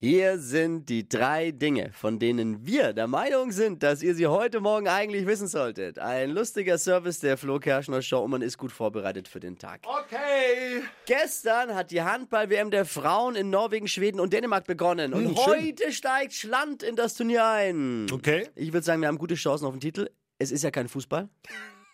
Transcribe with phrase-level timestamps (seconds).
[0.00, 4.60] Hier sind die drei Dinge, von denen wir der Meinung sind, dass ihr sie heute
[4.60, 5.98] Morgen eigentlich wissen solltet.
[5.98, 9.80] Ein lustiger Service der Flo Kerschner Show und man ist gut vorbereitet für den Tag.
[9.84, 10.84] Okay.
[11.06, 15.12] Gestern hat die Handball-WM der Frauen in Norwegen, Schweden und Dänemark begonnen.
[15.12, 15.44] Und Hm, schön.
[15.46, 18.06] heute steigt Schland in das Turnier ein.
[18.12, 18.46] Okay.
[18.54, 20.08] Ich würde sagen, wir haben gute Chancen auf den Titel.
[20.38, 21.28] Es ist ja kein Fußball.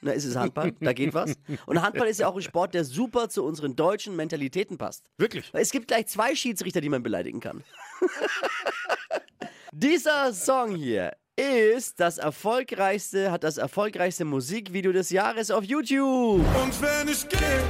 [0.05, 1.33] Na, es ist Handball, da geht was.
[1.65, 5.07] Und Handball ist ja auch ein Sport, der super zu unseren deutschen Mentalitäten passt.
[5.17, 5.51] Wirklich?
[5.55, 7.65] Es gibt gleich zwei Schiedsrichter, die man beleidigen kann.
[9.73, 16.41] Dieser Song hier ist das erfolgreichste, hat das erfolgreichste Musikvideo des Jahres auf YouTube.
[16.41, 17.63] Und wenn ich gehe,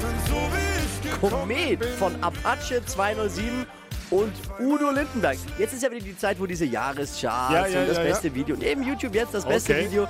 [0.00, 3.66] dann so wie ich Komet von Apache 207
[4.12, 5.38] und Udo Lindenberg.
[5.58, 8.34] Jetzt ist ja wieder die Zeit, wo diese Jahrescharts Ja, ja, und das ja, beste
[8.34, 9.86] Video und eben YouTube jetzt das beste Okay.
[9.86, 10.06] Video.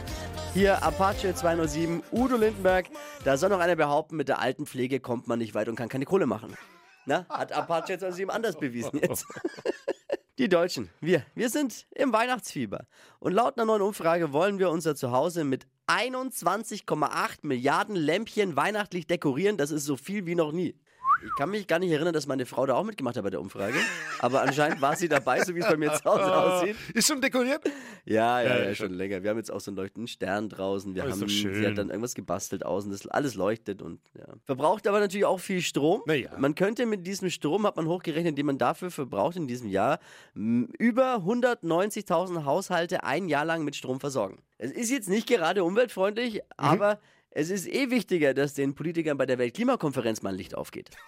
[0.54, 2.86] Hier Apache 207, Udo Lindenberg.
[3.24, 5.88] Da soll noch einer behaupten, mit der alten Pflege kommt man nicht weit und kann
[5.88, 6.56] keine Kohle machen.
[7.06, 9.24] Na, hat Apache 207 anders bewiesen jetzt.
[10.38, 12.86] Die Deutschen, wir, wir sind im Weihnachtsfieber.
[13.20, 19.58] Und laut einer neuen Umfrage wollen wir unser Zuhause mit 21,8 Milliarden Lämpchen weihnachtlich dekorieren.
[19.58, 20.74] Das ist so viel wie noch nie.
[21.24, 23.40] Ich kann mich gar nicht erinnern, dass meine Frau da auch mitgemacht hat bei der
[23.40, 23.78] Umfrage.
[24.18, 26.76] Aber anscheinend war sie dabei, so wie es bei mir zu Hause aussieht.
[26.94, 27.62] Ist schon dekoriert?
[28.04, 29.22] Ja, ja, Ja, ja, schon länger.
[29.22, 30.94] Wir haben jetzt auch so einen leuchtenden Stern draußen.
[30.94, 31.54] Wir Oh, haben, schön.
[31.54, 34.24] sie hat dann irgendwas gebastelt außen, das alles leuchtet und ja.
[34.44, 36.02] Verbraucht aber natürlich auch viel Strom.
[36.06, 36.30] Na ja.
[36.38, 39.98] Man könnte mit diesem Strom, hat man hochgerechnet, den man dafür verbraucht in diesem Jahr,
[40.34, 44.42] über 190.000 Haushalte ein Jahr lang mit Strom versorgen.
[44.58, 46.40] Es ist jetzt nicht gerade umweltfreundlich, Mhm.
[46.56, 47.00] aber
[47.34, 50.90] es ist eh wichtiger, dass den Politikern bei der Weltklimakonferenz mal ein Licht aufgeht.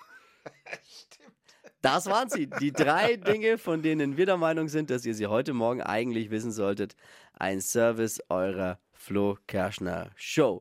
[1.80, 2.47] Das waren sie.
[2.47, 6.30] Die drei Dinge, von denen wir der Meinung sind, dass ihr sie heute Morgen eigentlich
[6.30, 6.97] wissen solltet.
[7.34, 10.52] Ein Service eurer Flo Kerschner Show.